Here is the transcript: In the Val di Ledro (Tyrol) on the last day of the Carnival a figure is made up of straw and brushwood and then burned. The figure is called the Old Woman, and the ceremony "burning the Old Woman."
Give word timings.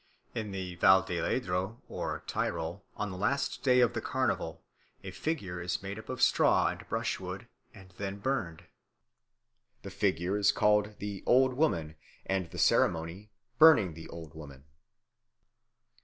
In 0.33 0.49
the 0.51 0.73
Val 0.77 1.03
di 1.03 1.17
Ledro 1.19 1.77
(Tyrol) 2.25 2.83
on 2.97 3.11
the 3.11 3.17
last 3.17 3.61
day 3.61 3.81
of 3.81 3.93
the 3.93 4.01
Carnival 4.01 4.63
a 5.03 5.11
figure 5.11 5.61
is 5.61 5.83
made 5.83 5.99
up 5.99 6.09
of 6.09 6.23
straw 6.23 6.69
and 6.69 6.89
brushwood 6.89 7.47
and 7.71 7.91
then 7.99 8.17
burned. 8.17 8.63
The 9.83 9.91
figure 9.91 10.37
is 10.39 10.51
called 10.51 10.97
the 10.97 11.21
Old 11.27 11.53
Woman, 11.53 11.97
and 12.25 12.49
the 12.49 12.57
ceremony 12.57 13.29
"burning 13.59 13.93
the 13.93 14.09
Old 14.09 14.33
Woman." 14.33 14.63